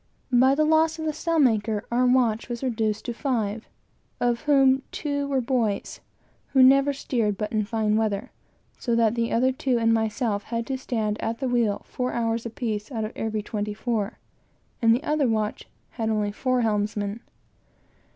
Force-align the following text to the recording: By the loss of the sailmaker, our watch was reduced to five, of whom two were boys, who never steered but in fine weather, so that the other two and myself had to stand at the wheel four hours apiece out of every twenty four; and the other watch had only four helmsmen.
By 0.33 0.55
the 0.55 0.65
loss 0.65 0.97
of 0.97 1.05
the 1.05 1.13
sailmaker, 1.13 1.83
our 1.91 2.07
watch 2.07 2.49
was 2.49 2.63
reduced 2.63 3.05
to 3.05 3.13
five, 3.13 3.67
of 4.19 4.41
whom 4.49 4.81
two 4.91 5.27
were 5.27 5.41
boys, 5.41 5.99
who 6.53 6.63
never 6.63 6.91
steered 6.91 7.37
but 7.37 7.51
in 7.51 7.65
fine 7.65 7.95
weather, 7.95 8.31
so 8.79 8.95
that 8.95 9.13
the 9.13 9.31
other 9.31 9.51
two 9.51 9.77
and 9.77 9.93
myself 9.93 10.45
had 10.45 10.65
to 10.65 10.77
stand 10.79 11.21
at 11.21 11.37
the 11.37 11.47
wheel 11.47 11.83
four 11.87 12.13
hours 12.13 12.47
apiece 12.47 12.91
out 12.91 13.03
of 13.03 13.11
every 13.15 13.43
twenty 13.43 13.75
four; 13.75 14.17
and 14.81 14.95
the 14.95 15.03
other 15.03 15.27
watch 15.27 15.67
had 15.91 16.09
only 16.09 16.31
four 16.31 16.61
helmsmen. 16.61 17.19